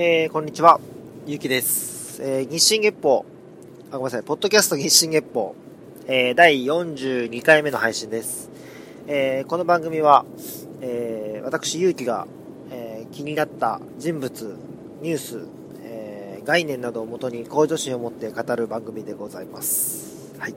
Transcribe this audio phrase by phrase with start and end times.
[0.00, 0.78] えー、こんにちは。
[1.26, 2.22] ゆうきです。
[2.22, 3.26] えー、日進月報、
[3.90, 5.56] あ、ごめんなさい、ポッドキャスト日進月報、
[6.06, 8.48] えー、第42回目の配信です。
[9.08, 10.24] えー、この番組は、
[10.82, 12.28] えー、私、ゆうきが、
[12.70, 14.56] えー、気になった人物、
[15.02, 15.48] ニュース、
[15.82, 20.32] えー、概念などをもとに向上心を持って語る番組でございます。
[20.38, 20.54] はい。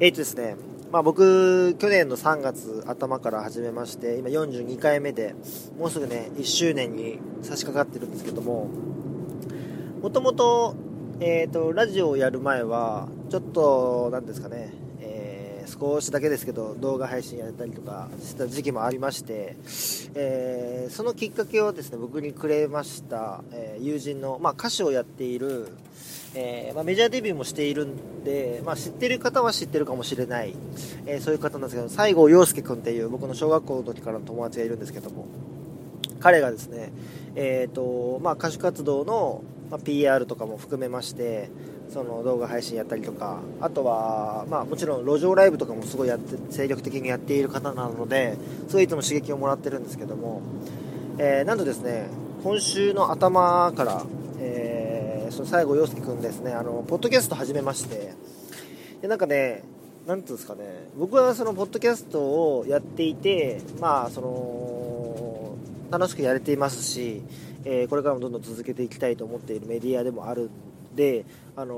[0.00, 0.56] えーとですね、
[0.94, 5.34] まあ僕、去年の3月頭から始めまして、今42回目で、
[5.76, 8.68] もうすぐね、1周年に差し掛かってるんですけども、
[10.00, 10.76] もともと、
[11.18, 14.72] えっ、と、ラジオをやる前は、ちょっと、なんですかね、
[15.66, 19.56] 少しだけですけど、動画配信やったりとかした時期もありまして、
[20.14, 25.68] えーそのきっかけをですね、僕にくれました、えー友人の、まあ歌手をやっている、
[26.34, 30.54] えーまあ、メジャーデビューもしているんで、まあ、知ってる方は知ってるかもしれない、
[31.06, 35.26] えそういう方なんですけど西郷陽介君っていう僕の小学校の時からの友達がいるんですけども
[36.20, 36.92] 彼がですね、
[37.36, 41.50] えーとまあ、歌手活動の、ま、PR とかも含めまして
[41.90, 48.36] その動画配信やったりとかあとは、まあ、もちろん路上ライブとかもすごいやって精力的にやっている方なので
[48.68, 50.42] すごいいつも刺激をもらってるんですけども、
[51.18, 52.08] えーなんとですね
[52.42, 54.04] 今週の頭から、
[54.40, 58.12] えーその西郷陽介君ですねあのポッドキャスト始めまして
[59.00, 59.64] でなんかね
[60.06, 65.56] なんていうんですかね僕はそのポッドキャストをやっていてまあその
[65.90, 67.22] 楽しくやれていますし、
[67.64, 70.50] えーこれからもどんどん続けていきたいと思っているメディアでもあるん
[70.94, 71.24] で
[71.56, 71.74] あの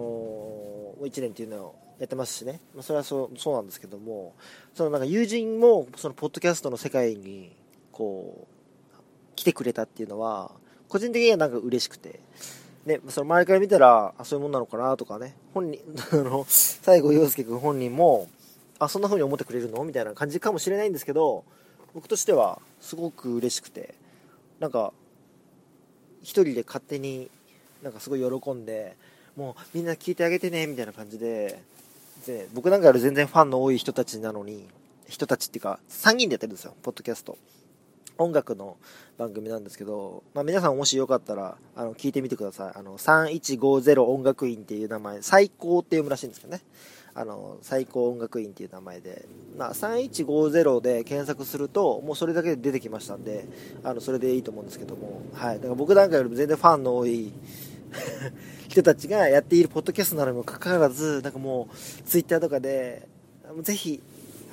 [0.73, 4.35] ー1年っていうのをやってますしね、まあ、それはそうそうなんですけども
[4.75, 7.55] そのなんか友人もそのポッドキャストの世界に
[7.93, 8.97] こう
[9.35, 10.53] 来てくれたっていうのは
[10.89, 12.21] 個人的にはなんか嬉しくて。
[12.87, 15.81] ね、その周りから見たら、あ、そういうもんなのかなとかね、本人、
[16.13, 18.29] あの、西郷陽介君本人も、
[18.79, 19.83] あ、そんな風に思ってくれるの？
[19.83, 21.45] みたいな感じかもしれないんですけど、
[21.95, 23.97] 僕としては、すごく嬉しくて、
[24.61, 24.93] なんか、
[26.23, 27.29] 一人で勝手に、
[27.83, 28.97] なんかすごい喜んで、
[29.37, 31.61] もうみんな聞いてあげてね、みたいな感じで、
[32.27, 34.67] で、僕なんかより全然ファンの多い人たちなのに、
[35.09, 37.39] 人たちっていうか、3人でやってるんですよ、ポッドキャスト。
[38.19, 38.77] 音楽の
[39.19, 42.79] 番組なんですけど、まあ、皆さんもしよかったらあの聞いてみてください。
[42.79, 46.63] あの3150音楽院っていう名前最高って読むらしいんですけどね。
[47.19, 49.27] あの最高音楽院っていう名前で、
[49.57, 53.47] まあ、3150で検索するともうそれだけで出てきましたんで
[53.83, 57.33] あのそれでいいと思うんですけども、はい、だから僕なんかよりも全然ファンの多い
[58.69, 63.09] 人たちがやっているポッドキャストなのにもかかわらずなんかもうツイッターとかで
[63.63, 64.03] ぜひ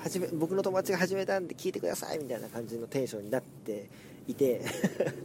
[0.04, 3.90] 始め僕の友達が始めたんで聞いてくださいみたいな感じのテンションになって
[4.28, 4.62] いて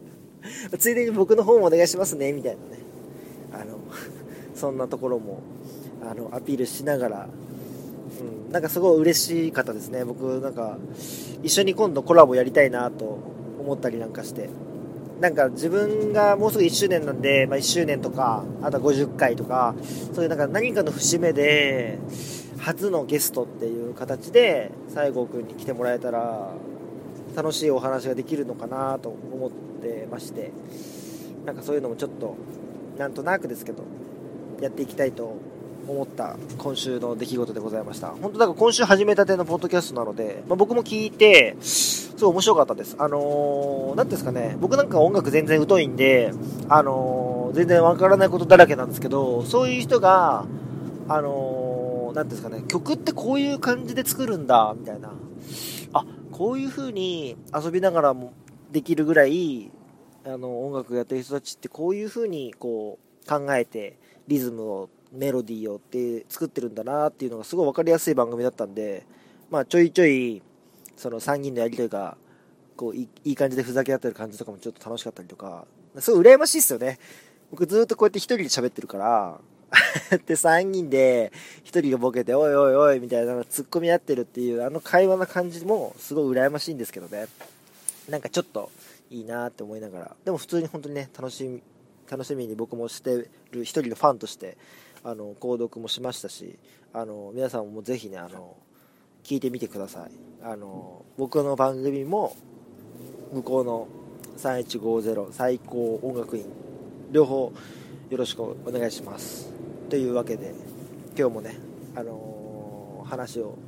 [0.78, 2.82] ついでに僕の方もお願いしますねみたいなね。
[3.52, 3.78] あの
[4.54, 5.40] そんなところも
[6.02, 7.28] あのアピールしながら、
[8.20, 10.04] うん、なんかすごい嬉しかったですね。
[10.04, 10.78] 僕なんか
[11.42, 13.18] 一緒に今度コラボやりたいなと
[13.60, 14.48] 思ったりなんかして。
[15.20, 19.74] なんか自分がもうすぐ1周年なんで、まあ、1周年とかあとは50回とか
[20.14, 21.98] そういうなんか何かの節目で
[22.60, 26.52] 初のゲストっていう形で西郷君に来てもらえたら
[27.34, 30.52] 楽しいお話ができるのかなと思ってまして
[31.44, 32.36] なんかそういうのもちょっと
[32.96, 33.84] なんとなくですけど
[34.60, 35.36] やっていきたいと
[35.88, 38.08] 思った今週の出来事でございました。
[38.08, 42.96] 本当だから今週始めたてのポッドキャストなので、まあ、僕も聞いてすごい面白かったです。
[42.98, 44.56] あのー、なんですかね。
[44.60, 46.32] 僕なんか音楽全然疎いんで
[46.68, 50.44] あのー、全然わからないことだらけなんですけどそういう人が
[51.08, 52.64] あのー、なんですかね。
[52.68, 55.12] 曲ってこういう感じで作るんだみたいな。
[55.94, 58.32] あこういう風に遊びながらも
[58.70, 59.70] できるぐらい
[60.26, 69.06] あの音楽やってる人たちってこういう風にこう考えてリズムをメロディーをって作ってるんだなっていうのがすごい分かりやすい番組だったんで、
[69.50, 70.42] まあ、ちょいちょい
[70.96, 72.16] その3人のやり取りが
[72.76, 75.66] こういい感じでふざけ合ってる感じとかもちょっと楽しかったりとか
[75.98, 76.98] すごい羨ましいっすよね。
[77.50, 79.40] 僕ずっとこうやって1人で喋ってるから
[80.26, 81.32] で3人で
[81.64, 87.26] 1人がボケて「おいおいおい」みたいなツッコみ合ってるっていうあの会話の感じもすごい羨ましいんですけどね。
[88.08, 88.70] なんかちょっと
[89.10, 90.16] いいなって思いながら。
[90.24, 91.62] でも普通に本当にね楽しみ
[92.08, 94.56] 楽しみに僕もしてる一人のファンとして
[95.04, 96.58] あの購読もしましたし
[96.92, 98.56] あの皆さんもぜひねあの
[99.24, 100.10] 聞いてみてください。
[100.42, 102.36] あの僕の番組も
[103.32, 103.88] 向こうの
[104.38, 106.44] 3150最高音楽院
[107.10, 107.52] 両方
[108.10, 109.50] よろしくお願いします。
[109.90, 110.54] というわけで
[111.18, 111.56] 今日もね
[111.94, 113.58] あの話を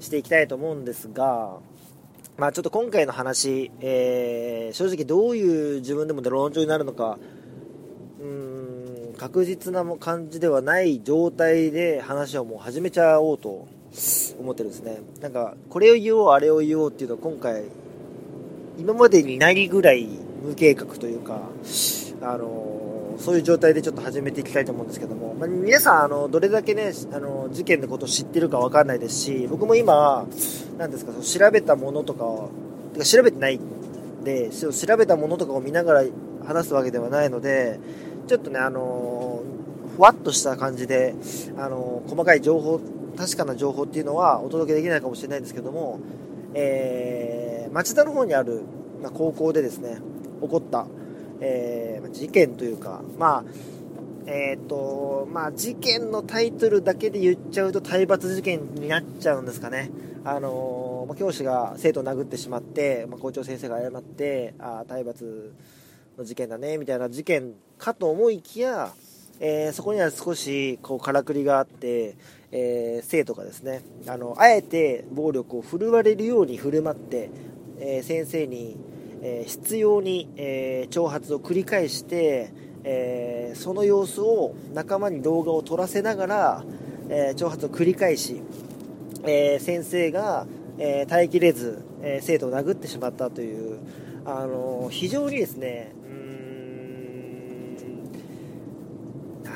[0.00, 1.58] していきたいと思うんですが
[2.36, 7.18] まあちょっと今回の話、えー正直どういう自分でも論調になるのか
[8.20, 8.55] うん
[9.18, 13.66] 確実な感じではない状態で話をもう始めちゃおうと
[14.38, 14.98] 思ってるんですね。
[15.20, 17.64] なんかこれを言おうあれを言おうっていうのは今回
[18.78, 20.06] 今までにないぐらい
[20.42, 21.40] 無計画というか
[22.20, 30.26] あのそういう状態でちょっと始めていきたいと思うんですけども、まあ、皆さんあのどれだけねあの事件のことを知ってるか分かんないですし僕も今
[30.76, 32.50] 何ですかその調べたものとか
[32.92, 36.04] てか調べてないんで調べたものとかを見ながら
[36.46, 37.80] 話すわけではないので
[38.26, 39.42] ちょっとねあの
[39.96, 41.14] ふわっとした感じで
[41.56, 42.80] あの細かい情報
[43.16, 46.00] 確かな情報っていうのはお届けできないかもしれないんですけども、
[46.54, 48.62] えー、町田の方にある、
[49.02, 49.98] ま、高校でですね
[50.42, 50.86] 起こった、
[51.40, 53.44] えー、事件というか、まあ、
[54.26, 59.90] えっ、ー、と、まあ、事件のタイトルだけで言っちゃうと体罰事件になっちゃうんですかね。
[60.24, 65.54] あの、ま、教師が生徒を殴ってしまって、ま、校長先生が謝って、あ体罰
[66.16, 68.92] の事件だね、みたいな事件かと思いきや、
[69.38, 72.16] えー、そこには少しこうからくりがあって、
[72.52, 77.30] えー、生徒がですねあのあえて暴力を振るわれるように振る舞って、
[77.78, 78.78] えー、先生に、
[79.22, 82.50] えー、執拗に、え挑発を繰り返して、
[82.84, 86.64] えその様子を仲間に動画を撮らせながら、
[87.10, 88.40] え挑発を繰り返し、
[89.24, 90.46] え先生が、
[90.78, 93.78] え耐えきれず、え生徒を殴ってしまったという、
[94.24, 95.92] あの非常にですね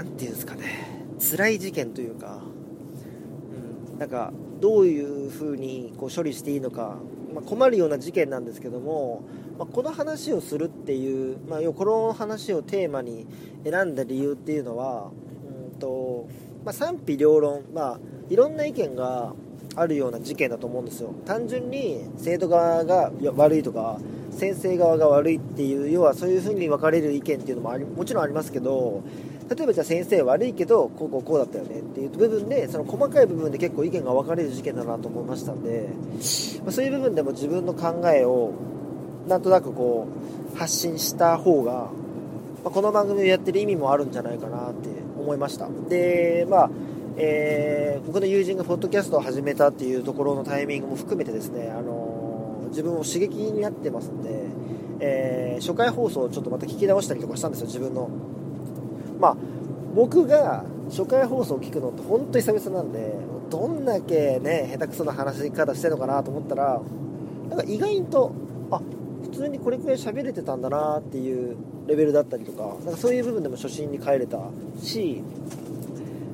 [0.01, 0.87] 何て言うんですかね。
[1.19, 2.41] 辛い事件というか
[3.99, 6.97] なんかどういうふうにこう処理していいのか、
[7.35, 9.23] まあ、困るような事件なんですけども、
[9.59, 13.27] まあ、この話をするっていう、まあ、この話をテーマに
[13.65, 15.11] 選んだ理由っていうのは、
[15.73, 16.29] うんと
[16.65, 19.35] まあ、賛否両論、まあ、いろんな意見が
[19.77, 21.15] あるような事件だと思うんですよ。
[21.27, 23.99] 単純に生徒側が悪いとか
[24.31, 29.03] 先生側が悪いっていう要はそういうふうに分かれる意見っていうのもありもちろんありますけど
[29.51, 35.89] 例えばじゃあ先生悪いけどこうこうこうだったよねっていう部分でその細かい部分で結構意見が分かれる事件だなと思いましたんで、
[36.65, 38.53] ま、そういう部分でも自分の考えを
[39.27, 40.07] なんとなくこ
[40.55, 41.91] う発信した方が、
[42.63, 44.89] ま、この番組をやってる意味もあるんじゃないかなって
[45.19, 45.69] 思いました。
[45.89, 46.71] でまあ
[47.23, 54.31] えー、僕の友人がポッドキャストを始めたっていうところのタイミングも含めてですね、あのー、自分を刺激になってますんで、
[55.01, 58.09] えー、初回放送をちょっとまた聞き直したりとかしたんですよ自分の。
[59.21, 59.37] まあ、
[59.95, 63.15] 僕が初回放送を聞くのって本当に久々なんで
[63.51, 66.81] どんだけね下手くそな話し方してるのかなと思ったら
[67.51, 68.33] なんか意外と
[68.71, 68.81] あ
[69.23, 71.57] 普通にこれくらい喋れてたんだなっていう
[71.87, 74.39] レベルだったりとかなんかそういう部分でも初心に帰れた
[74.81, 75.23] し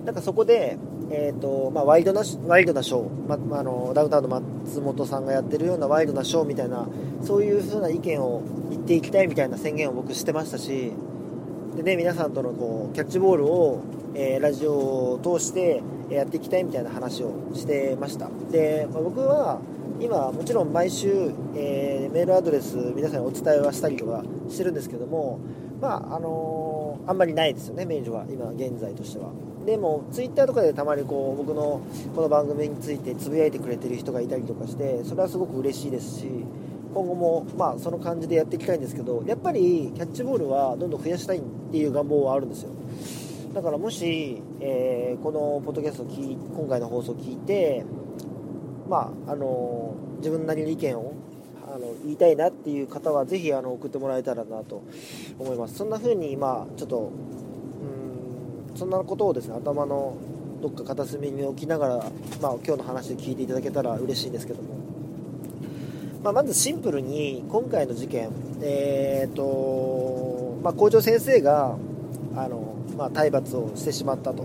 [0.04, 0.78] なんかそこで、
[1.10, 6.86] えーとまあ、ワイドなワイドなショー、まあのダウンタウンの松本さんがやってるようなワイドなショーみたいな
[7.22, 10.92] そういう風な意見を言っていきたいみたいな宣言を僕してましたし
[11.76, 13.82] でね、皆さんとのこうキャッチボールを、
[14.14, 18.30] えー、ラジオを通してやっていきたいみたいな話をしてました。
[18.50, 19.60] で、まあ、僕は
[20.00, 25.38] 今もちろん毎週、えー、メールアドレス皆さんにお伝えはしたりとかしてるんですけども
[25.78, 29.30] まああのー、あんまりないですよねメールは今現在としては。
[29.66, 31.82] でもツイッターとかでたまにこう僕の
[32.14, 36.30] この番組についてつぶやいてくれてる人がいたりとかしてそれはすごく嬉しいですし
[36.96, 42.70] 今後も、まあ、その感じでやっていきたいんですけどやっぱりキャッチボールはどんどん増やしたいっていう願望はあるんですよ。
[43.52, 47.84] だからもし、えー、このポッドキャストを聞今回の放送を聞いて
[48.88, 51.12] まああの自分なりの意見を
[51.66, 54.82] あの言いたいなっていう方はぜひあの送ってもらえたらなと
[55.38, 55.74] 思います。
[55.74, 57.12] そんな風にまちょっと
[58.72, 60.16] うんそんなことをですね頭の
[60.62, 61.96] どっか片隅に置きながら、
[62.40, 64.85] まあ、今日の話で聞いていただけたら嬉しいんですけども。
[66.26, 68.30] まあ、まずシンプルに今回の事件、
[68.60, 71.76] えーとまあ、校長先生が
[72.34, 74.44] あの、まあ、体罰をしてしまったと。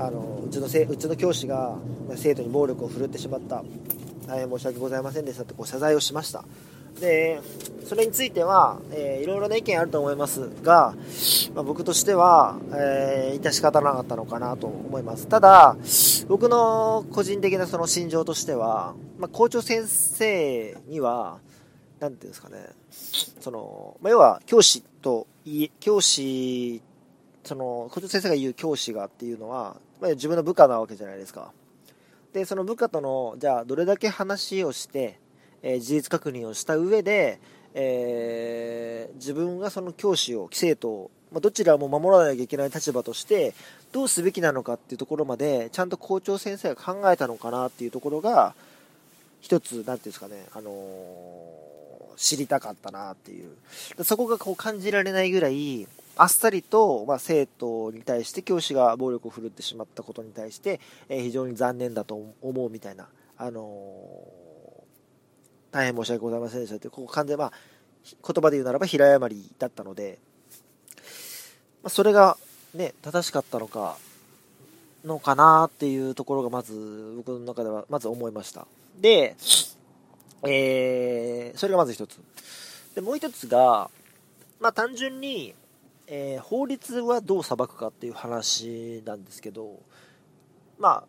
[0.00, 1.76] あのうちのせうちの教師が
[2.14, 3.64] 生徒に暴力を振るってしまった。
[4.26, 6.44] 大変申し訳ございませんでしたとこう謝罪をしました。
[7.00, 7.40] で
[7.84, 10.94] それについては、えー、いろいろな意見あると思いますが、
[11.54, 15.26] まあ、僕としては、えー、致し方なかったのかなと思います。
[15.26, 15.76] ただ
[16.28, 21.38] 僕の個人的なその心情としては、まあ、校長先生には
[22.00, 22.56] 何ていうんですかね
[23.40, 25.26] その、まあ、要は教師と
[25.80, 26.82] 教師
[27.44, 31.52] その校長先生が言う教師がっていうのは、まあ、自分の部下なわけじゃないですか。
[32.34, 35.18] でその部下とのじゃあどれだけ話をして
[35.62, 37.38] えー、事実確認をした上で、
[37.74, 43.54] えー、自分がその教師を生徒を、まあ、どちらも守らなきゃいけない立場として
[43.92, 48.54] どうすべきなのかっていうところまでちゃんと校長先生が考えたのかなっていうところが
[49.40, 54.04] 一つ何ていうんですかね、あのー、知りたかったなっていう。
[54.04, 55.86] そこがこう感じられないぐらい
[56.16, 64.37] あっさりと、まあ、生徒に対して教師が暴力を振るってしまったことに対して、えー、非常に残念だと思うみたいな、あのー
[65.70, 67.52] 大変申し訳ございませんでしたって、ここ完全まあ、
[68.04, 70.18] 言葉で言うならば平謝りだったので、
[71.82, 72.36] まあ、それが
[72.74, 73.96] ね、正しかったのか、
[75.04, 78.66] のかなっていうところがまず僕の中ではまず思いました。
[79.00, 79.36] で、
[80.46, 82.20] えー、それがまず一つ。
[82.94, 83.90] で、もう一つが、
[84.60, 85.54] まあ単純に、
[86.06, 89.78] えー、法律はどう裁くかっていう話なんですけど、
[90.78, 91.04] まあ、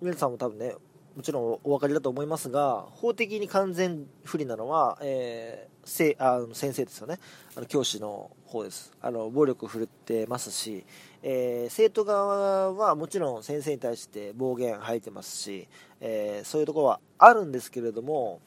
[0.00, 0.74] 皆さんも多分ね、
[1.18, 7.18] もちろんお分かりだと思いますが、法的に完全不利なのは、えー、せあの先生ですよね。
[7.56, 8.92] あの教師の方です。
[9.00, 10.84] あの暴力を振るってますし、
[11.24, 15.66] えー、生徒側はもちろん先生に対して暴言吐いてますし、
[16.00, 18.38] えー、そういうところはあるんですけれども、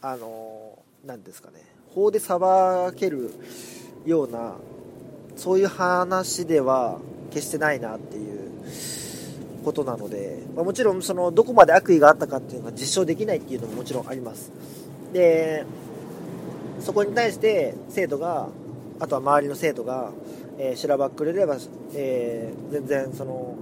[0.00, 2.36] あのー、ですかね、法で裁
[2.96, 3.30] ける
[4.04, 4.56] ような、
[5.36, 6.98] そういう話では
[7.30, 8.50] 決してないなっていう
[9.64, 14.52] ことなので、まあ、もちろんそのどこまで悪意があったかっていうのが実証できないっていうのももちろんあります。
[15.12, 15.64] で、
[16.80, 18.48] そこに対して生徒が、
[18.98, 20.12] あとは周りの生徒が、
[20.58, 21.56] えー、しらばっくれれば、
[21.94, 23.56] えー、全然その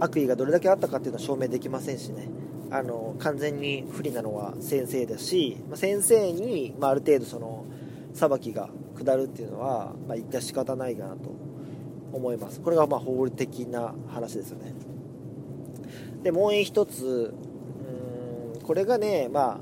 [0.00, 2.28] 悪意がどれだけあったかっていうのは証明できませんしね。
[2.70, 7.64] あの完全に不利なのは先生ですし、まあ、先生に、まあ、ある程度その
[8.14, 11.30] 裁きが下るっていうのは、まあ、言った仕方ないかなと
[12.12, 12.60] 思います。
[12.60, 14.72] これがまあ法的な話ですよね。
[16.24, 17.34] でもう一つ
[18.56, 19.60] うんこれがねまあ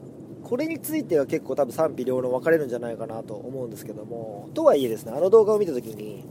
[0.49, 6.25] これについては結構多分賛否両論分かれるんじゃないかなと思うんですけどもとはいえですねあの動画を見た時に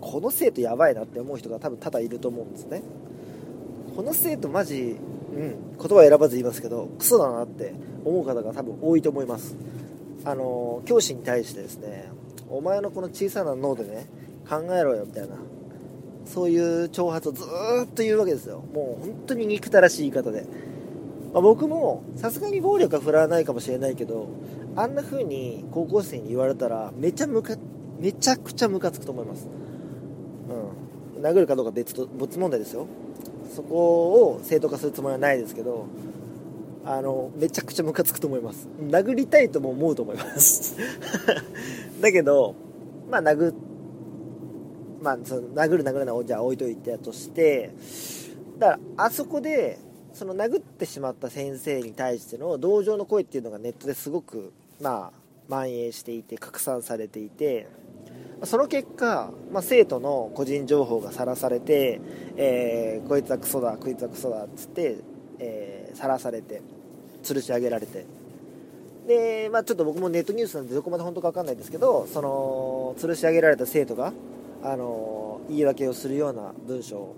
[0.00, 2.82] この生徒やばいなって思う人が多分多々いると思うんですね。
[3.96, 4.96] この生徒マジ
[5.34, 9.56] うん言葉選ばず言いますけどクソだなって思う方が多分多いと思います。
[10.24, 12.10] あの教師に対してですね
[12.48, 14.06] お前のこの小さな脳でね
[14.48, 15.36] 考えろよみたいな。
[16.32, 18.62] そういう挑発をずっと言うわけですよ。
[18.74, 20.44] もう本当に憎たらしい言い方で、
[21.32, 24.28] まあ、僕もさすがに暴力は振らないかもしれないけど
[24.76, 27.56] あんな風に高校生に言われたらめちゃむか
[27.98, 29.48] めちゃくちゃムカつくと思います。
[31.16, 31.22] うん。
[31.22, 32.86] 殴るかどうか別と別問題ですよ。
[33.54, 33.76] そこ
[34.34, 35.86] を正当化するつもりはないですけど
[36.84, 38.68] あのめちゃくちゃムカつくと思います。
[38.80, 40.76] 殴りたいとも思うと思います。
[42.00, 42.54] だけど
[43.10, 43.52] まあ殴
[45.02, 47.72] まあその殴る殴るのはじゃあ置いといてやとして
[48.58, 49.78] だからあそこで
[50.12, 57.68] その殴ってしまった先生に対しての同情の声っていうのがネットですごくまあ蔓延していて拡散されていて
[58.44, 62.00] その結果、まあ、生徒の個人情報がさらされて、
[62.36, 64.98] えー、こいつはクソだこいつはクソだっつって
[65.94, 66.62] さら、ー、されて
[67.24, 68.06] 吊るし上げられて。
[69.08, 74.12] で、まあ、ちょっと僕もネットニュースなんでどこまで本当か分かんないですけどその吊るし上げられた生徒が
[74.62, 77.14] あの言い訳をするような文章、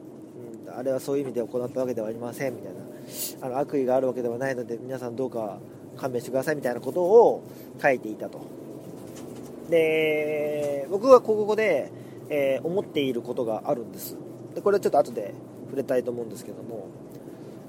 [0.67, 2.81] うん、あれはそういう意味で行ったわけではありませんみたいな。
[3.43, 5.59] あの悪意があるわけではないので皆さんどうか
[5.97, 7.43] 勘弁してくださいみたいなことを
[7.81, 8.41] 書いていたと。
[9.69, 11.91] で僕はここで、
[12.29, 14.17] えー、思っていることがあるんです。
[14.55, 15.35] でこれはちょっと後で
[15.67, 16.89] 触れたいと思うんですけども、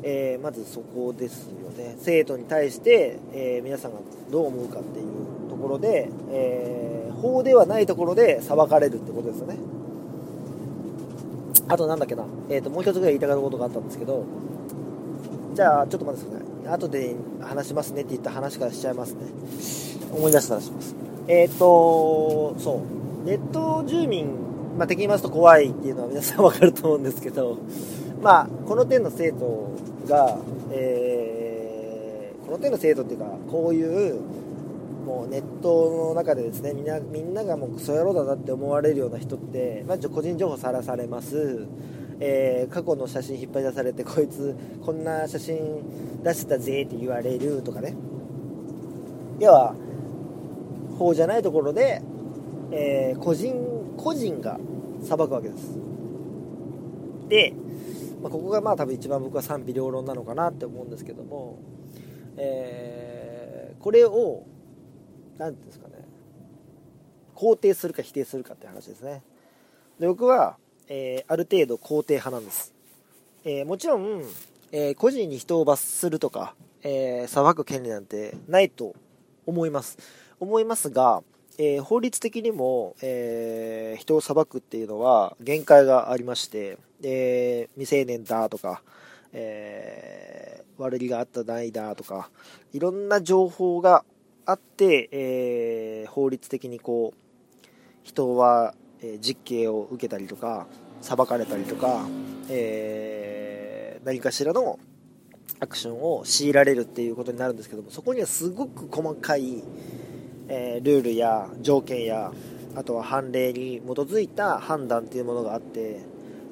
[0.02, 1.96] えー、まずそこですよね。
[2.00, 4.00] 生徒に対して、えー、皆さんが
[4.32, 9.58] どう思うかっていうところで、え法ではないところで裁かれるってことですよね。
[11.68, 14.26] あとなんだっけな、えーと、もう一つぐらい言いたかったことがあったんですけど。
[15.54, 19.22] じゃあちょっと待ってください後で話しますねって言った話からしちゃいますね。
[20.14, 20.96] 思い出したらします。
[21.28, 22.82] えっ、ー、と、そ
[23.24, 24.28] う、ネット住民、
[24.78, 27.58] まあ、敵に言いますと怖いっていうのは皆さんわかると思うんですけど、
[28.22, 29.72] まあ、この点の生徒
[30.08, 30.38] が、
[30.72, 34.20] えー、この点の生徒っていうか、こういう、
[35.12, 41.68] もうネットの中でですね、みんな、みんながもうクソ野郎だなって思われるような人って、まあ、個人情報さらされます。
[42.22, 47.94] えー、過去の写真引っ張り出されて、こいつ、こんな写真出してたぜって言われるとかね。
[49.40, 49.76] 要は、
[50.98, 52.02] 法じゃないところで、
[52.72, 53.54] えー、個人
[53.98, 54.60] 個人が
[55.04, 55.78] 裁くわけです
[57.28, 57.54] で、
[58.22, 61.60] まあ、ここがまあ多分一番僕は賛否両論なのかなって思うんですけども、
[62.38, 64.44] えー、これを
[65.42, 65.96] 何んですかね。
[67.36, 69.24] 肯定するか否定するかって話ですね。
[70.00, 70.58] で僕は、
[70.88, 72.74] えー、ある程度肯定派なんです、
[73.44, 74.24] えー、もちろん、
[74.72, 78.96] えー、個人に人を罰するとか、え裁く権利なんてないと
[79.48, 79.98] 思います。
[80.40, 81.24] 思いますが、
[81.58, 88.84] え、法律的にも、え、人を裁くっていうのは限界がありまして、え未成年だとか、
[89.34, 92.30] え悪気があったないだとか、
[92.74, 94.04] いろんな情報が
[94.46, 97.18] あって、え法律的にこう、
[98.04, 100.68] 人は、え実刑を受けたりとか、
[101.02, 102.06] 裁かれたりとか、
[102.50, 104.80] え何かしらの
[105.60, 109.64] アクションを強いられるっていうことになるんですけどもそこにはすごく細かい、
[110.48, 112.32] え、ルールや条件や、
[112.76, 116.00] あとは判例に基づいた判断っていうものがあって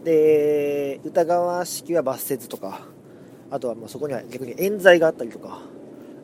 [0.03, 2.81] で疑わしきは罰せずとか
[3.51, 5.62] あとはまそこには逆に冤罪があったりとか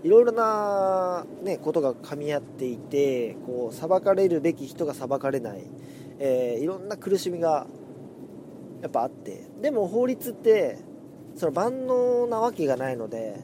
[0.06, 5.64] いろいろな、ね、ことが噛み合っていてこう裁かれるべき人が裁かれない、
[6.20, 7.66] えー、いろんな苦しみが
[8.84, 9.50] やっぱあって。
[9.64, 10.78] でも法律って
[11.36, 13.40] その万能なわけがないので、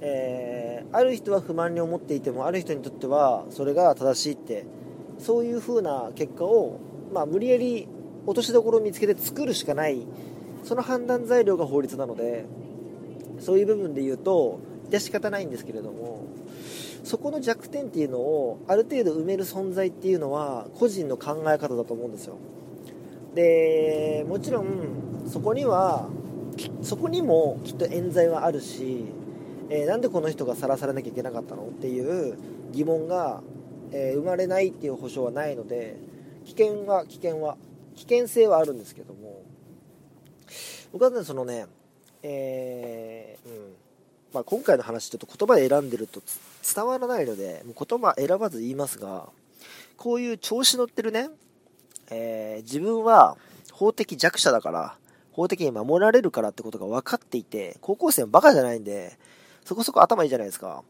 [0.00, 4.66] えー、ある人は不満に思っていてもある人にとってはそれが正しいって
[5.18, 6.80] そういう風な結果を、
[7.12, 7.86] まあ、無理やり
[8.26, 10.04] 落としどころを見つけて作るしかない。
[10.64, 12.46] その判断材料が法律なので
[13.38, 14.58] そういう部分で言うと
[14.96, 16.24] 致し方ないんですけれども
[17.02, 22.36] そこの弱点っていうのをある程度埋める存在っていうのは個人の考え方だと思うんですよ。
[23.34, 26.08] でもちろんそこには
[26.82, 29.06] そこにもきっと冤罪はあるし、
[29.68, 31.64] えー、なんでこの人がさらされなきゃいけなかったの？
[31.64, 32.38] っていう
[32.72, 33.42] 疑問が、
[33.90, 35.96] えー、生まれないっていう保証はないので
[36.44, 37.56] 危険は危険は
[37.96, 39.42] 危険性はあるんですけども。
[40.92, 41.66] 僕はねそのね
[42.22, 43.83] えー、うん。
[44.34, 46.20] まあ、今回の話ちょっと言葉選んでると
[46.74, 49.28] 伝わらないのでもう言葉選ばず言いますが
[49.96, 51.28] こういう調子乗ってるね、
[52.10, 53.36] えー、自分は
[53.70, 54.96] 法的弱者だから
[55.30, 59.16] 法的に守られるからってことが分かっていて高校生もバカじゃないんで
[59.64, 60.82] そこそこ頭いいじゃないですか。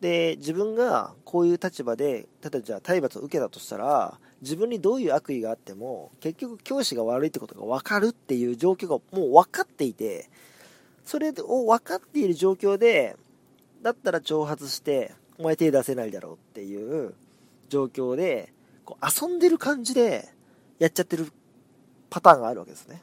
[0.00, 10.28] で自分がこういう立場で例えばじゃあ体罰を受けたとしたら自分にどういう悪意があっても結局教師が悪いってことが分かるっていう状況がもう分かっていて
[11.08, 13.16] それを分かっている状況で
[13.82, 17.14] だったら挑発してお前手出せないだろうっていう
[17.70, 18.52] 状況で
[18.84, 20.28] こう遊んでる感じで
[20.78, 21.32] やっちゃってる
[22.10, 23.00] パターンがあるわけですね。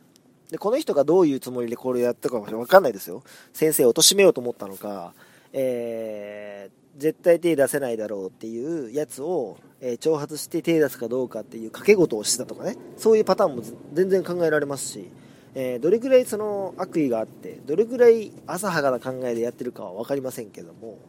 [0.51, 3.23] でこの人がどういうつもりでこれをやったか分かんないですよ。
[3.53, 5.15] 先生を貶めようと思ったのか
[5.51, 12.77] えー絶対手出せないだろうっていうやつを、えー、挑発して手出すかどうかっていう賭け事をしてたとかね。
[12.97, 15.09] そういうパターンも全然考えられますし、
[15.55, 20.99] えー、どれくらいその悪意があってどれくらい浅はかな考えでやってるかは分かりませんけども、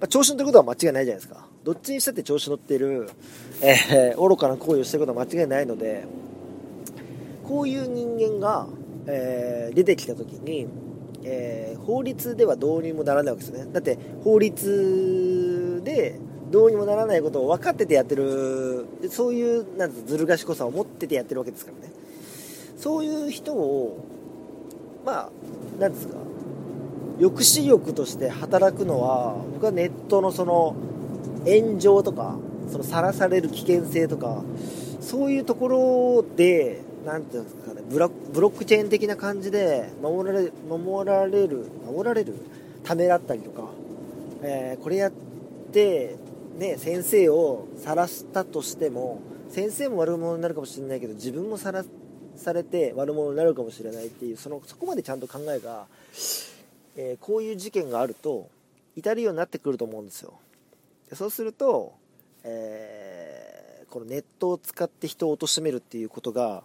[0.00, 1.46] まあ、調子乗ってことは間違いないじゃないですか。
[1.64, 3.10] どっちにしたって調子乗ってる、
[3.60, 6.04] えー、愚かな行為をしてることは間違いないので
[7.44, 8.66] こういう人間が、
[9.06, 10.66] えー出てきた時に
[11.22, 13.70] え、法律ではどうにもならないわけですね。
[13.72, 16.18] だって法律で
[16.50, 21.99] どうにもならないことを分かっててやってるそういうなんずる賢さを持っててやってるわけですからね。
[22.80, 24.02] そういう人を
[25.04, 25.30] まあ
[25.78, 26.14] 何ですか
[27.18, 30.74] 抑止力として働くのは僕はネットのその
[31.44, 32.38] 炎上とか
[32.72, 34.42] そのさらされる危険性とか
[35.02, 42.34] そういうところで何ていうんですかねブロックチェーン的な感じで守られ守られる守られる
[42.82, 43.68] ためだったりとか、
[44.42, 45.12] えー、これやっ
[45.70, 46.16] て
[46.56, 51.84] ね先生を晒したとしても先生も悪者になるかもしれないけど自分もさら
[52.40, 55.86] されて悪者になるかもしれないっていうそのそこまでちゃんと考えが、
[56.96, 58.48] えー、こういう事件があると
[58.96, 60.34] 至るようになってくると思うんですよ。
[61.08, 61.92] でそうすると、
[62.44, 66.62] えー、このネットを使って人を貶めるっていうことが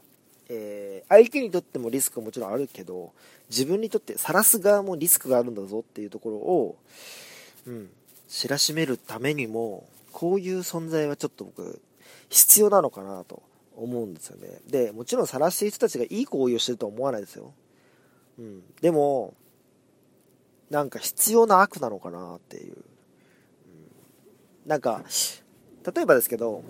[0.49, 3.11] えー、相手にとってもリスクはもちろんあるけど
[3.49, 6.75] 自分にとって晒す側もリスクがあるんだぞっていうところを、
[7.67, 7.89] うん、
[8.27, 11.81] 知らしめるためにもこういう存在はちょっと僕
[12.29, 13.41] 必要なのかなと。
[13.77, 14.59] 思うんですよね。
[14.67, 17.53] でもちろん晒してる人たちがいい行為をしてるとは思わないですよ、
[18.39, 19.33] うん、でも
[20.69, 25.03] なんか必要な悪なのかなっていう、うん、なんか
[25.95, 26.63] 例えばですけど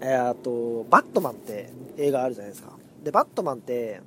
[0.00, 2.72] えー、とバットマンって映画あるじゃないですか。
[3.02, 4.02] でバットマンって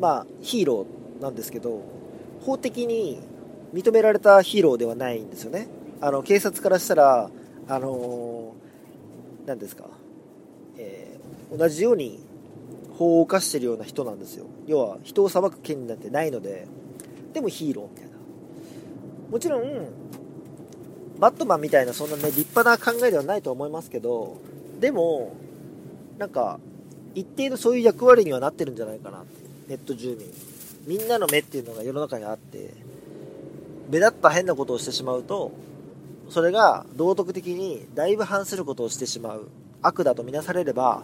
[0.00, 1.82] まあヒーローなんですけど
[2.40, 3.20] 法的に
[3.72, 5.68] 認められたヒーローではないんですよね。
[6.00, 7.30] あの警察からしたら
[7.68, 8.54] あの
[9.46, 9.84] 何ですか、
[10.76, 11.18] え、
[11.50, 12.20] 同じように
[12.98, 14.46] 法を犯してるような人なんですよ。
[14.66, 16.66] 要は人を裁く権利なんてないので
[17.32, 18.10] でもヒーローみたいな。
[19.30, 19.88] もちろん
[21.18, 24.36] バットマンみたいなそんなね立派な考えではないと思いますけど
[24.80, 25.34] でも
[26.18, 26.58] なんか
[27.14, 29.28] 一定のそういう役割にはなってるんじゃないかなって
[29.68, 30.28] ネット住民。
[30.86, 32.74] みんなの目っていうのが世の中にあって
[33.90, 35.52] 目立った変なことをしてしまうと
[36.28, 39.48] それが道徳的にだいぶ反することをしてしまう。
[39.82, 41.02] 悪だとみなされれば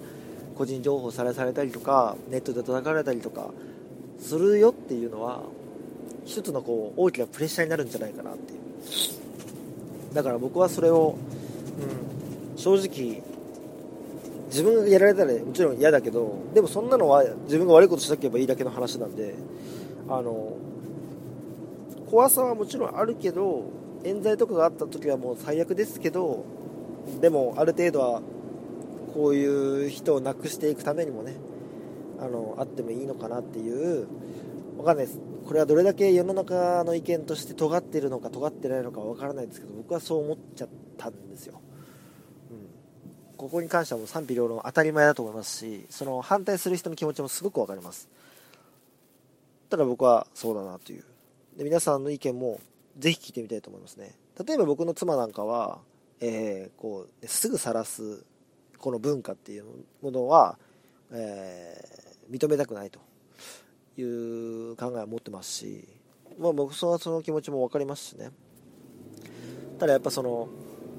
[0.60, 3.50] 個人情報さらされたりとかネットで叩かれたりとか
[4.20, 5.40] するよっていうのは
[6.26, 8.60] 一つのこう大きなプレッシャーになるんじゃないかなっていう。
[10.14, 11.16] だから僕はそれを、
[12.52, 13.22] うん、正直
[14.48, 19.34] 自分がやられたらもちろん嫌だけどでもそんなのは自分が悪いことしなければいいだけの話なんで
[20.10, 20.58] あの
[22.10, 23.64] 怖さはもちろんあるけど
[24.04, 26.44] 冤罪とかがあった時はもう最悪ですけど
[27.22, 28.20] でもある程度は
[29.14, 31.36] こういう人をなくしていくためにもね
[32.18, 34.06] あのあってもいいのかなっていう
[34.78, 35.20] わかんないです。
[35.46, 41.60] これはどれだけ世の中の意見として尖ってるのか尖ってないのかわからないんですけど僕はそう思っちゃったんですよ、
[42.50, 48.08] うん、ここに関してはもう賛否両論当たり前だと思いますしその反対する人の気持ちもすごく分かります。
[49.70, 51.04] ただ僕はそうだなという。
[51.56, 52.60] で皆さんの意見も
[52.98, 54.14] ぜひ聞いてみたいと思いますね。
[54.46, 55.78] 例えば僕の妻なんかは、
[56.20, 58.24] えー、こうすぐ晒す
[58.80, 59.64] この文化っていう
[60.02, 60.58] ものは、
[61.12, 63.00] えー、認めたくないと
[64.00, 65.86] いう考えを持ってますし、
[66.38, 68.30] まあ、僕はその気持ちも分かりますしね。
[69.78, 70.48] ただやっぱその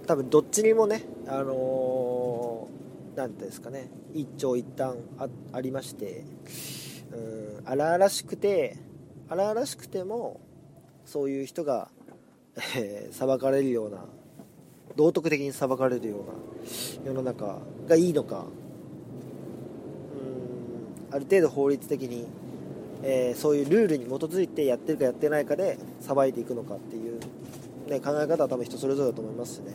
[0.07, 2.67] 多分どっちにもねあの
[3.15, 6.25] 何、ー、て言うんですかね一長一短あありまして
[7.11, 8.77] うん荒々しくて
[9.29, 10.39] 荒々しくても
[11.05, 11.89] そういう人が、
[12.75, 14.05] えー、裁かれるような
[14.95, 18.39] 道徳的に裁かれるような世の中がいいのか。
[18.39, 18.45] うん
[21.13, 22.25] ある程度法律的に、
[23.03, 27.19] えー、そういうルールに基づいてやってるかやってないかで裁いていくのかっていう、
[27.89, 29.73] ね、考え方は多分人それぞれだと思いますしね。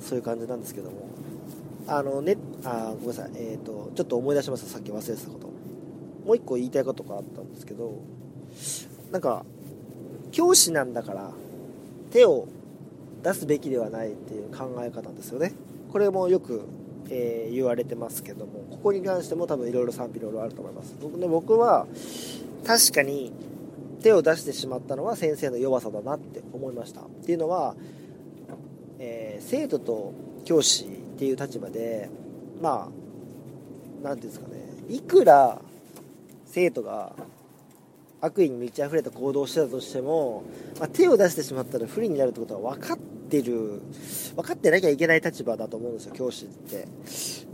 [0.00, 1.08] そういう感じなんですけども。
[1.86, 3.30] あのねあごめんなさい。
[3.36, 4.66] えっ、ー、とちょっと思い出しました。
[4.66, 5.54] さっき忘れてたこと。
[6.24, 8.00] もう一個言いたいことがあったんですけど
[9.12, 9.44] なんか
[10.32, 11.30] 教師なんだから
[12.10, 12.48] 手を
[13.24, 15.54] 出すべきではないっていう考え方ですよね。
[15.90, 16.62] これもよく、
[17.08, 20.94] えー、言われてますけどもここに関しても多分いろいろ賛否いろいろあると思います。
[21.00, 21.86] 僕,、ね、僕は
[22.66, 23.32] 確かに
[24.02, 27.00] 手を出してしまったのは先生の弱さだなって思いました。
[27.00, 27.74] っていうのは、
[28.98, 30.12] えー、生徒と
[30.44, 32.10] 教師っていう立場で
[32.60, 34.56] まあ何ていうんですかね
[34.90, 35.58] いくら
[36.44, 37.12] 生徒が
[38.20, 40.44] 悪意に満ち溢れた行動をしてたとしても、
[40.78, 42.98] まあ、手を出してしまったら不利になるってことは分かっ
[43.42, 43.80] てる
[44.36, 46.86] 分かってなきゃいけない立場だと思うんですよ教師って。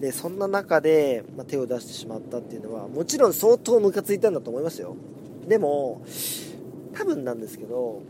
[0.01, 4.97] でそんな中で、まあ、手を出してしまったっていうのはもちろん相当ムカついたんだと思いますよ。
[5.47, 6.03] でも
[6.95, 8.03] 多分なんですけど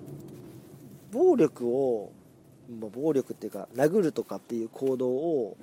[1.12, 2.12] 暴力を、
[2.80, 5.56] まあ、暴力っていうか殴るとかっていう行動を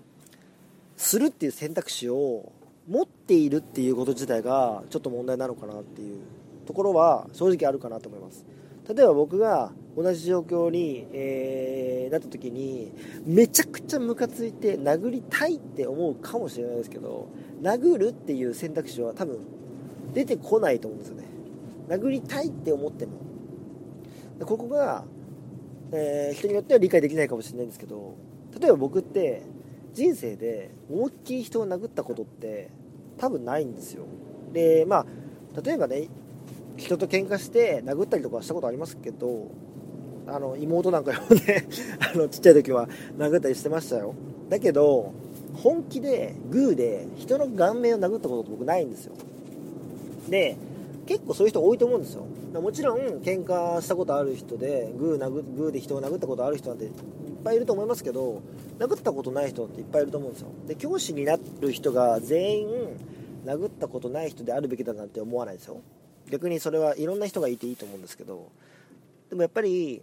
[0.97, 2.51] するっていう選択肢を
[2.89, 6.19] 持っているっていうこと自体がちょっと問題なのかなっていう
[6.65, 8.45] ところは正直あるかなと思います。
[8.93, 12.93] 例えば僕が同じ状況に、えー、なった時に
[13.25, 17.29] めちゃくちゃムカついて殴りたいって思うかもしれないですけど
[17.63, 19.39] 殴るっていう選択肢は多分
[20.13, 21.25] 出てこないと思うんですよね。
[21.89, 23.13] 殴りたいって思っても。
[24.45, 25.03] ここが、
[25.91, 28.15] えー、人によっては理解できないかもしれないんですけど
[28.59, 29.41] 例えば僕って
[29.93, 32.69] 人生で思いっきり人を殴ったことって
[33.17, 34.05] 多分ないんですよ。
[34.53, 36.07] でまあ例えばね
[36.75, 39.49] 人と喧嘩して殴ったりとかしたことありますけど
[40.27, 41.67] あの妹なんかよね
[42.13, 42.87] あのちっちゃい時は
[43.17, 44.13] 殴ったりしてましたよ。
[44.49, 45.11] だけど
[45.55, 49.13] 本気でグーで人の顔面を殴ったことって僕ないんですよ。
[50.29, 50.57] で
[51.05, 52.25] 結構そういう人多いと思うんですよ。
[52.61, 56.91] もちろん喧嘩したことある人でグー殴グーで人を殴ったことある人なんていっ
[57.43, 58.41] ぱいいると思いますけど
[58.79, 60.47] 殴ったことない人っていっぱいいると思うんですよ。
[60.67, 62.67] で教師になる人が全員
[63.45, 65.77] 殴ったことない人であるべきだなんて思わないですよ。
[66.29, 68.49] 逆にそれはいろんな人がいていいと思うんですけど。
[69.29, 70.01] でもやっぱり、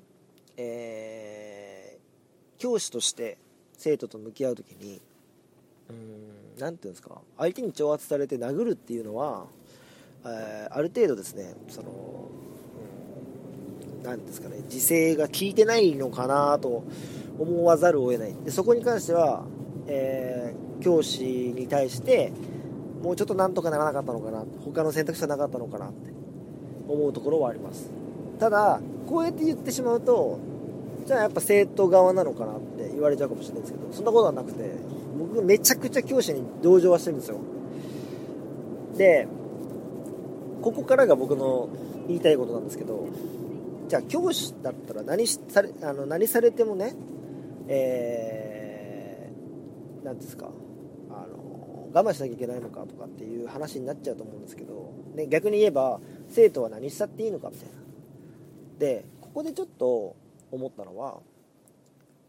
[0.57, 3.39] えー、教師として
[3.77, 5.01] 生徒と向き合う時に
[6.59, 9.47] 何て言うんですか相手に挑発されて殴るっていうのは、
[10.25, 12.31] えー、ある程度ですねその
[14.03, 16.85] 何ですかね自制が効いてないのかなと
[17.39, 18.35] 思わざるを得ない。
[18.45, 19.45] でそこに関しては、
[19.89, 22.33] えー、教師に対して
[23.03, 26.11] もうちょっとなんとかならなかったのかな他の選択肢はなかったのかなって
[26.87, 28.04] 思うところはあります。
[28.39, 30.39] ただこうやって言ってしまうと
[31.07, 34.71] じゃあやっぱ生徒側なのかなって言われちゃうかもしれないですけどそんなことはなくて
[35.19, 37.39] 僕めちゃくちゃ教師に同情はしてるんですよ。
[38.97, 39.29] で
[40.63, 41.69] ここからが僕の
[42.09, 43.09] 言いたいことなんですけど
[43.89, 46.95] じゃあ教師だったら何されあの何されてもね
[47.67, 50.49] えー、なんですか
[51.11, 57.84] あの我慢しなきゃいけないのかとかっていう話になっちゃうと思うんですけど、ね、逆に言えば生徒は何したっていいのかみたいな。
[58.85, 60.15] でここでちょっと
[60.53, 61.21] 思ったのは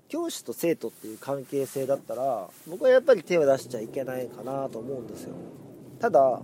[0.07, 5.33] 教師と生徒っていう関係性だったら僕はやっぱり手を出しちゃいけないかなと思うんですよ。
[5.99, 6.41] ただ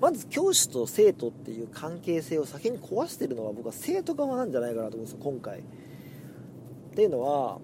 [0.00, 5.60] まず教師と生徒っていう関係性を先に壊してるのは僕は生徒側なんじゃないかなと思うんですよ今回。
[5.60, 5.62] っ
[6.96, 7.60] ていうのは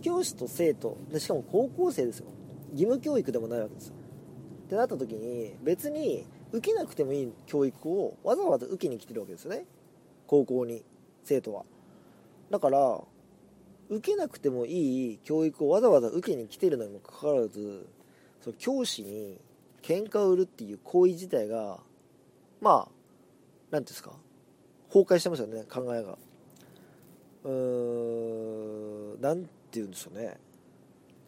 [0.00, 2.26] 教師と生徒でしかも高校生ですよ。
[2.70, 3.94] 義務教育でもないわけですよ。
[4.66, 9.64] ってなった時に別に受けなくてもいい教育をわざわざ受けに来てるわけですよね。
[10.32, 10.82] 高校に
[11.24, 11.64] 生徒は。
[12.50, 13.02] だから
[13.90, 17.86] 受けなくてもいい教育をわざわざ受けに来てるのにもかかわらず
[18.40, 19.38] その教師に
[19.82, 21.80] 喧嘩を売るっていう行為自体が
[22.62, 22.92] まあ
[23.70, 24.12] 何ていうんですか
[24.88, 26.16] 崩壊してますよね考えが。
[27.44, 30.38] うーん何て言うんでしょうね。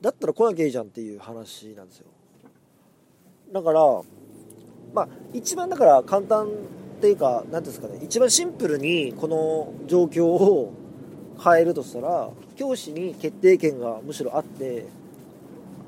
[0.01, 2.07] だったら来なきゃいいじゃんっていう話なんですよ。
[3.53, 3.81] だから
[4.95, 6.49] まあ一番だから簡単
[6.97, 10.73] っていうか何ていうんですかね一番シンプルにこの状況を
[11.43, 14.87] 変えるとしたら教師に決定権がむしろあって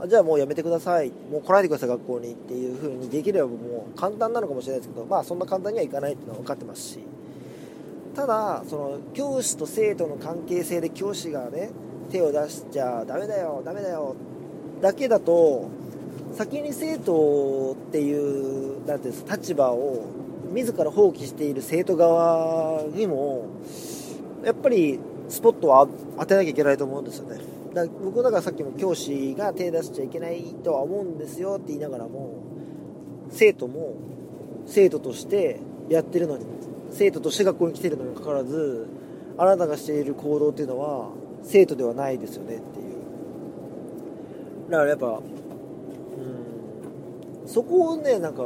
[0.01, 6.99] あじゃあもうやめてくださいもう来ないでください学校にっていう風にできればもう簡単なのかもしれないですけどまあそんな簡単にはいかないっていうのは分かってますし
[8.15, 11.71] ただその教師と生徒の関係性で教師がね
[12.11, 14.17] 手を出しちゃダメだよダメだよ
[14.81, 15.69] だけだと
[16.35, 20.05] 先に生徒っていうなんていうんです立場を
[20.57, 23.47] 自ら放棄している生徒側にも
[24.43, 25.89] やっぱりスポットを
[26.19, 27.39] 当てなきゃいけないと思うんですよね。
[27.75, 32.39] だ僕だからさっきも教師が手出しちゃいけないとは思うんですよって言いながらも
[33.29, 33.97] 生徒も
[34.65, 36.47] 生徒としてやってるのに
[36.91, 38.87] 生徒として学校に来てるのにもかかわらず
[39.37, 41.11] あなたがしている行動っていうのは
[41.43, 44.71] 生徒ではないですよねっていう。
[44.71, 45.23] だからやっぱうん
[47.47, 48.43] そこをねなんか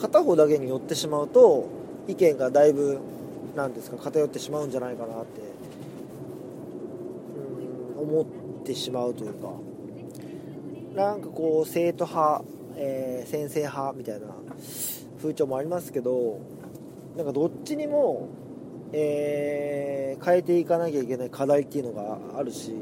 [0.00, 1.68] 片方だけに寄ってしまうと
[2.08, 2.98] 意見がだいぶ
[3.56, 5.40] なんですか偏ってしまうんじゃないかなって
[7.98, 9.72] うん思ってしまうというか。
[10.94, 12.44] なんかこう生徒派、
[12.76, 14.26] えー、先生派みたいな
[15.18, 16.38] 風潮もありますけど
[17.16, 18.28] なんかどっちにも、
[18.92, 22.74] えー、変えていかなきゃいけない課題っていうのがあるし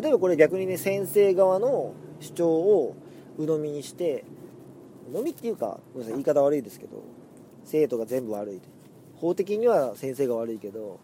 [0.00, 2.96] 例えばこれ逆にね先生側の主張を
[3.38, 4.24] 鵜呑みにして
[5.12, 7.02] 呑みっていうかごめんなさい言い方悪いですけど
[7.64, 8.60] 生徒が全部悪い
[9.16, 11.00] 法的には先生が悪いけど、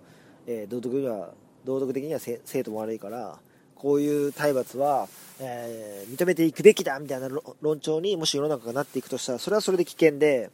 [0.47, 1.31] えー、道徳には
[1.65, 3.39] 道徳的には生徒も悪いから
[3.75, 5.09] こういう体罰は、
[5.41, 7.29] えー、認めていくべきだみたいな
[7.61, 10.51] 論調にもし世の中がなっていくとしたらそれはそれで危険で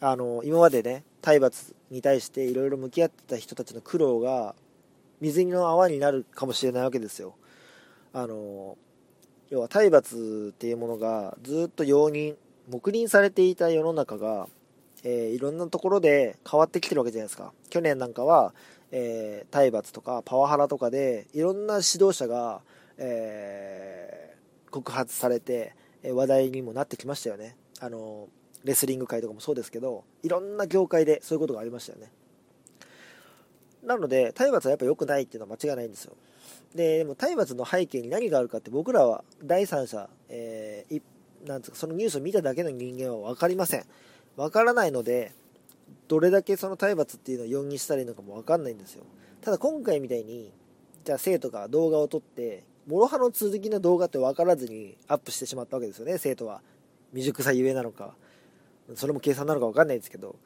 [0.00, 4.54] あの今までね体罰に対していろいろ向き合ってた人たちの苦労が
[5.20, 7.34] 水の泡になるかもしれないわけですよ。
[8.12, 8.78] あの
[9.50, 12.36] 要は体罰っていうものがずっと容認
[12.70, 14.48] 黙認されていた世の中が、
[15.02, 17.52] えー、いろんなところで変わってきてるわけじゃないですか。
[17.68, 18.54] 去年なんかは、
[18.92, 22.60] えー、体罰とかパワハラとかでいろんな指導者が、
[22.98, 27.56] えー、告発されて話題にもなってきましたよね。
[27.80, 28.28] あの
[28.64, 32.12] レスリング界とかもそうですけどいろんな業界でそういうことがありましたよね。
[33.82, 36.12] なので体罰はやっぱ良くないっていうのは間違いないんですよ。
[36.74, 41.02] ででも体罰の背景に何があるかって僕らは第三者、えー、
[41.46, 43.84] なんつうかそのニュースを見ただけの人間は分かりません。
[44.36, 45.32] 分からないので
[46.08, 49.04] どれだけその体罰っていうのを容認したらいいのかも分かんないんですよ。
[49.40, 50.52] ただ今回みたいに
[51.04, 56.18] じゃあ生徒が動画を撮って諸刃の続きの動画って分からずにアップしてしまったわけですよね。
[56.18, 56.60] 生徒は。
[57.12, 58.14] 未熟さゆえなのか。
[58.94, 60.36] それも計算なのか分かんないですけど。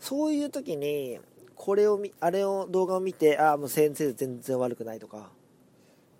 [0.00, 1.18] そういう時に
[1.54, 5.30] これをあれを動画を見てああもう先生全然悪くないとか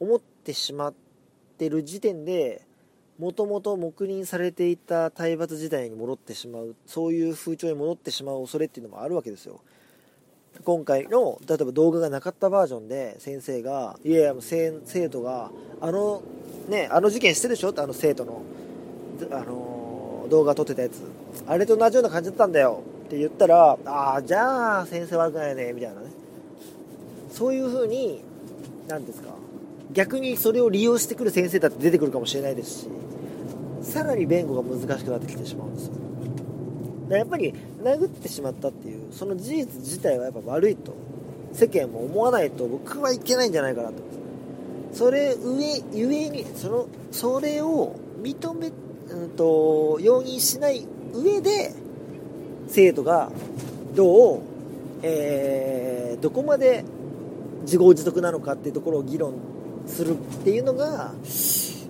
[0.01, 0.95] 思ってしまっ
[1.59, 2.63] てる時点で
[3.19, 9.61] もともと黙認されていた体罰時代に戻ってしまうそういう風潮に戻ってしまう恐れっていうのもあるわけですよ。
[10.65, 15.51] 今回の例えば動画がなかったバージョンで先生がいやいや生徒が
[15.81, 16.23] あの
[16.69, 17.71] ねあの事件してるでしょ？
[17.71, 18.43] ってあの生徒の
[19.31, 21.01] あの動画撮ってたやつ。
[21.47, 22.83] あれと同じような感じだったんだよ。
[23.07, 25.73] って言ったらああじゃあ先生悪くないね。
[25.73, 26.09] みたいなね。
[27.31, 28.23] そういう風に
[28.89, 29.35] 何ですか？
[29.93, 32.89] 逆にそれを利用してくる先生だって出てくるかもしれないですし
[33.83, 35.95] さらに弁護が難しくなってきてしまうんですよ。
[37.11, 40.95] やっぱり殴ってしまったっていうその事実自体はやっぱ悪いと
[41.53, 43.95] 世間も思わないと僕はいけないんじゃないかなと。
[44.93, 48.73] それ上ゆえにそのそれを認め、
[49.11, 51.75] うんと、容認しない上で
[52.69, 53.31] 生徒が
[53.95, 54.41] どう、
[55.03, 56.85] えー、どこまで
[57.63, 59.35] 自業自得なのかっていうところを議論
[59.87, 61.13] するっていうのが、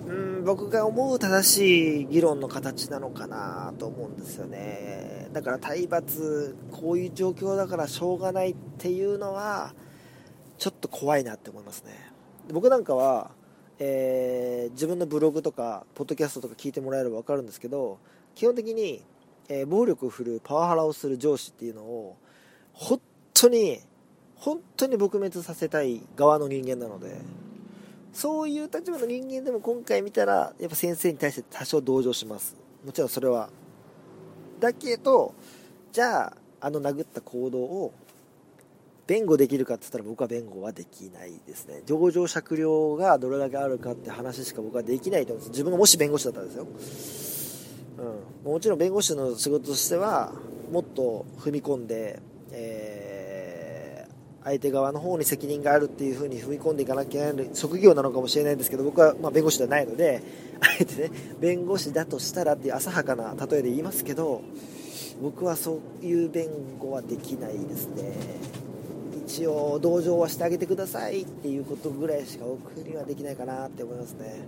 [0.07, 5.29] うん、僕が思う正しい議論の形なのかなと思うんですよね。
[5.33, 9.73] だから体罰、こういう状況だからしょうがないっていうのは、
[10.57, 11.91] ちょっと怖いなって思いますね。
[12.53, 13.31] 僕なんかは、
[13.79, 17.97] えー、自分のブログとか、ポッドキャストとか聞いてもらえれば分かるんですけど、
[18.35, 19.03] 基本的に、
[19.49, 22.15] えー、暴力を振るうパワハラをする上司っていうのを、
[22.73, 23.01] 本
[23.33, 23.79] 当に、
[24.35, 27.17] 本当に撲滅させたい側の人間なので、
[28.15, 32.55] そういう立場の人間でも今回見たら、やっぱ先生に対して多少同情します。
[32.85, 33.49] もちろんそれは。
[34.57, 35.33] だけど、
[35.91, 37.93] じゃあ、あの殴った行動を、
[39.05, 41.81] 弁護できるかって言ったら僕は弁護はできないですね。
[41.85, 45.49] 上場酌量がどれだけあるかって話しか僕はできないと思うんです。
[45.49, 46.67] 自分がもし弁護士だったらですよ。
[48.45, 48.53] うん。
[48.53, 50.31] もちろん弁護士の仕事としては、
[50.71, 52.94] もっと踏み込んで、えー、
[54.45, 60.21] 相手側の方に責任があるっていう風に踏み込んでいかなきゃいけない職業なのかもしれないんですけど、僕はま弁護士ではないので、
[60.61, 64.41] あえてね、弁護士だとしたらっていう浅はかな例えで言いますけど、
[65.21, 66.47] 僕はそういう弁
[66.79, 68.13] 護はできないですね。
[69.25, 74.43] 一応同情はしてあげてくださいっていうことぐらいしか僕にはできないかなって思いますね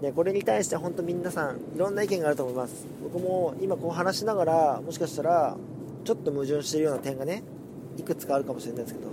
[0.00, 5.56] でこれに対して本当皆さんいろんな意見があると思います僕も今こう話しながらもしかしたら
[6.04, 7.42] ちょっと矛盾してるような点がね
[7.98, 9.10] いくつかあるかもしれないですけど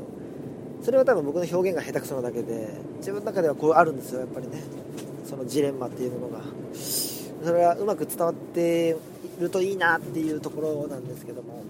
[0.83, 4.61] それは多分僕の表現が下手くそなだけで自分の中ではこうあるんですよやっぱりね。
[5.25, 6.41] そのジレンマっていうものが。
[6.73, 8.95] それはうまく伝わってい
[9.41, 11.63] るといいなっていうところなんですけども。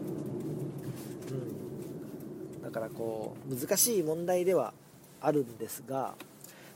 [1.31, 4.73] うん、だからこう難しい問題では
[5.21, 6.15] あるんですが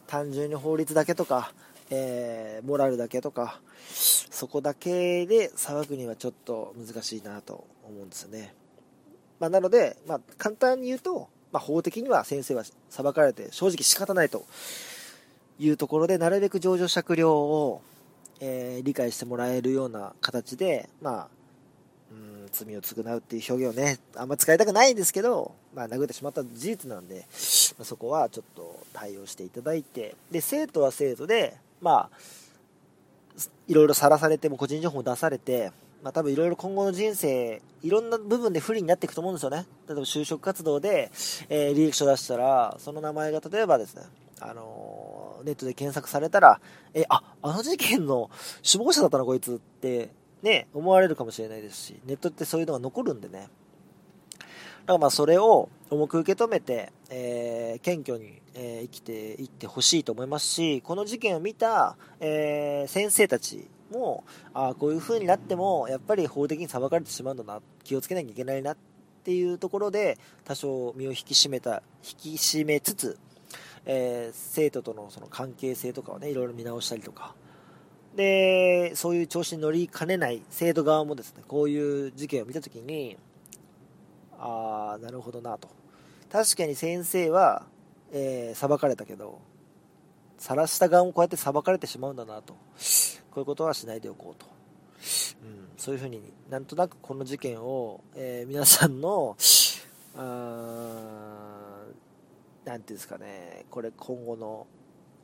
[0.07, 1.51] 単純に法律だけとか、
[1.89, 3.59] えー、モラルだけとか
[3.91, 8.53] そこだけで裁くにはちょっと難しいなと思うんですよね、
[9.39, 14.45] まあ、なので、まあ、簡単に言うと、まあ、法的には先生は裁かれて正直仕方ないと
[15.59, 17.81] いうところでなるべく情状酌量を、
[18.39, 21.27] えー、理解してもらえるような形で、まあ、
[22.11, 27.25] うん罪を償うっていう表現をね、あんま使いたくないんですけど、まあ、殴ってしまった事実なんで、
[27.77, 32.17] まあ、そこはちょっと対応していただいて、で、生徒は生徒で、まあ、
[33.67, 35.71] いろいろさらされても個人情報も出されて、
[36.03, 39.65] まあ、多分いろいろ今後の人生、いろんな部分で不利になっていくと思うんですよね。
[39.87, 41.11] 例えば就職活動で、
[41.49, 44.03] えー、履歴書出したら、その名前が例えばですね、
[44.39, 46.61] あのー、ネットで検索されたら、
[46.93, 48.29] え、あ、あの事件の
[48.63, 50.09] 首謀者だったのこいつって
[50.43, 53.49] ね、思われるかもしれないですし、ネットってそういうのが残るんでね。
[54.87, 64.23] だからまあそれを重く受け止めて、えー、謙虚に、えー、生きていってほしいと思いますし、この事件を見た、えー、先生たちも、
[64.53, 68.77] あこういう風になっても、やっぱり法的に裁かれてしまうんだな、気をつけなきゃいけないなっ
[69.23, 73.17] ていうところで、多少身を引き締めた、引き締めつつ、
[73.85, 77.35] え生徒とのその関係性とかをね、いろいろ見直したりとか、
[78.15, 83.17] で、そういう調子に乗りかねない生徒側もですね、こういう事件を見たときに、
[84.39, 85.69] ああ、なるほどなと。
[86.31, 87.65] 確かに先生は、
[88.11, 89.39] えー、裁かれたけど、
[90.39, 92.55] 晒した側もこうやって裁かれてしまうんだなと。
[93.37, 94.47] こういうことはしないでおこうと。
[95.43, 99.37] うん、そういうふうになんとなくこの事件を、えー、皆さんの、
[100.17, 101.83] あ
[102.65, 104.65] なんていうんですかね、これ今後の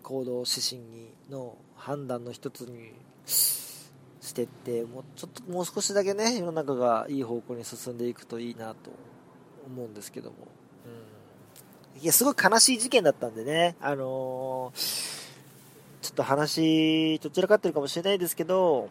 [0.04, 2.94] 行動指針にの判断の一つに
[3.26, 8.92] してってもうちょっともう少しだけね世の中がいい方向に進んでいくといいなと
[9.66, 10.36] 思うんですけども、
[11.96, 15.23] うん、いやすごい悲しい事件だったんでねあのー、
[16.04, 18.90] ちょっと話どちらかってるかもしれないですけど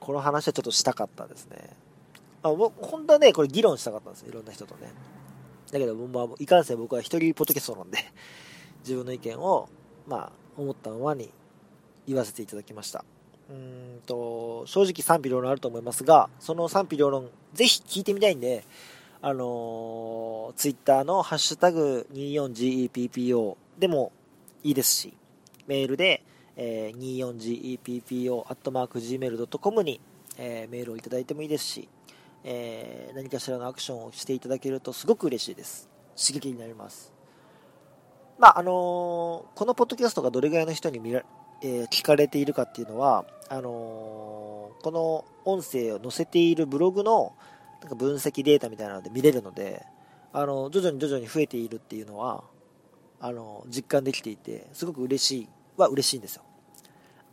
[0.00, 1.70] この話はちょっとしたかったですね。
[2.42, 4.30] あ本当はねこれ議論したかったんですよ。
[4.30, 4.92] いろんな人とね。
[5.70, 7.98] だけど、まあ、いかんせん僕は一人ポッドキャストなんで
[8.84, 9.68] 自分の意見を
[10.06, 11.30] まあ、思ったままに
[12.06, 13.04] 言わせていただきました。
[13.50, 18.64] うんと、正直賛否両論あると思いますが、その賛否両論、ぜひ聞いてみたいんで、
[19.20, 24.12] あのー、ツイッターのハッシュタグ 24GEPPO でも
[24.64, 25.14] いいですし、
[25.66, 26.22] メールで、
[26.56, 30.00] えー、24GEPPO.gmail.com に、
[30.38, 31.88] えー、メールをいただいてもいいですし、
[32.44, 35.88] えー、何かしらのアクションをしていただけるとすごく嬉しいです。
[36.16, 37.12] 刺激になります。
[38.38, 41.22] まあ、あのー、このポッドキャストがどれぐらいの人に見ら、
[41.62, 47.34] えー、聞かれているかっていうのは、あのー、この音声を載せているブログの
[47.80, 49.84] なんか分析データみたいなので見れるので、
[50.32, 52.42] あの徐々に徐々に増えているっていうのは、
[53.24, 56.42] あの実感できていて、すごく嬉しいは嬉しいんですよ。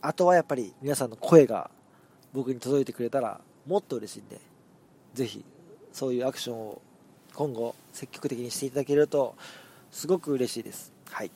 [0.02, 1.72] あとはやっぱり皆さんの声が
[2.32, 4.40] 僕に届いてくれたらもっと嬉しいんで、
[5.16, 5.44] ぜひ
[5.92, 6.82] そういうアクションを
[7.34, 9.36] 今後積極的にしていただけると
[9.92, 10.94] すごく嬉しいです。
[11.10, 11.32] はい。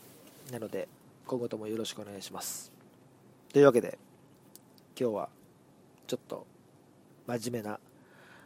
[0.51, 0.87] なので、
[1.25, 2.71] 今後ともよろしくお願いします。
[3.51, 3.97] というわけで、
[4.99, 5.29] 今日は
[6.05, 6.45] ちょっと
[7.25, 7.79] 真面目な、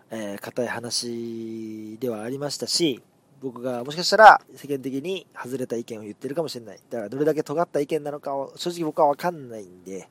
[0.10, 3.02] えー、硬い話ではありましたし、
[3.42, 6.80] 僕がもしかしたら世間的に外れた意見を言ってるかもしれない。
[6.90, 10.08] だからどれだけ尖った意見なのかを正直僕はわかんないんで、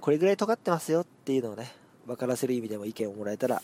[0.00, 1.72] これぐらい尖ってますよっていうのをね、
[2.06, 3.62] 分からせる意味でも意見をもらえたら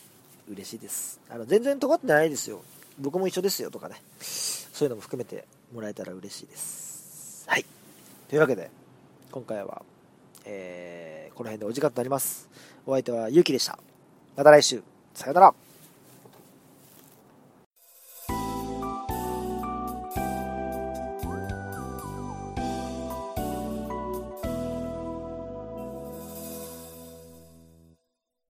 [0.49, 1.19] 嬉しいです。
[1.29, 2.61] あの、全然尖ってないですよ。
[2.97, 4.01] 僕も一緒ですよとかね。
[4.19, 7.43] そういうのも含めてもらえたら嬉しいです。
[7.47, 7.65] はい。
[8.29, 8.71] というわけで、
[9.31, 9.83] 今回は、
[10.45, 12.49] えー、この辺でお時間となります。
[12.85, 13.77] お相手はゆうきでした。
[14.37, 14.81] また来週。
[15.13, 15.68] さよなら。